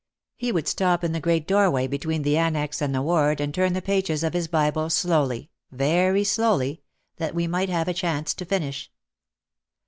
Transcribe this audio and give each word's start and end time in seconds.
He 0.35 0.51
would 0.51 0.67
stop 0.67 1.03
in 1.03 1.11
the 1.11 1.19
great 1.19 1.45
doorway 1.47 1.85
between 1.85 2.23
the 2.23 2.35
annex 2.35 2.81
and 2.81 2.95
the 2.95 3.03
ward 3.03 3.39
and 3.39 3.53
turn 3.53 3.73
the 3.73 3.83
pages 3.83 4.23
of 4.23 4.33
his 4.33 4.47
Bible 4.47 4.89
slowly, 4.89 5.51
very 5.69 6.23
slowly, 6.23 6.81
that 7.17 7.35
we 7.35 7.45
might 7.45 7.69
have 7.69 7.87
a 7.87 7.93
chance 7.93 8.33
to 8.33 8.43
finish. 8.45 8.91